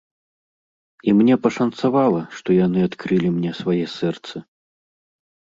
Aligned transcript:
І 1.11 1.13
мне 1.19 1.35
пашанцавала, 1.43 2.21
што 2.37 2.49
яны 2.65 2.79
адкрылі 2.89 3.29
мне 3.37 3.51
свае 3.61 3.85
сэрцы. 4.01 4.37